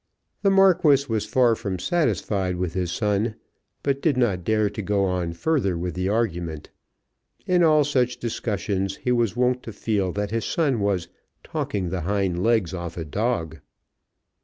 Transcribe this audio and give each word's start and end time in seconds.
The 0.41 0.49
Marquis 0.49 1.05
was 1.07 1.27
far 1.27 1.53
from 1.53 1.77
satisfied 1.77 2.55
with 2.55 2.73
his 2.73 2.91
son, 2.91 3.35
but 3.83 4.01
did 4.01 4.17
not 4.17 4.43
dare 4.43 4.67
to 4.67 4.81
go 4.81 5.05
on 5.05 5.33
further 5.33 5.77
with 5.77 5.93
the 5.93 6.09
argument. 6.09 6.71
In 7.45 7.61
all 7.61 7.83
such 7.83 8.17
discussions 8.17 8.95
he 8.95 9.11
was 9.11 9.35
wont 9.35 9.61
to 9.61 9.71
feel 9.71 10.11
that 10.13 10.31
his 10.31 10.45
son 10.45 10.79
was 10.79 11.07
"talking 11.43 11.89
the 11.91 12.01
hind 12.01 12.41
legs 12.43 12.73
off 12.73 12.97
a 12.97 13.05
dog." 13.05 13.59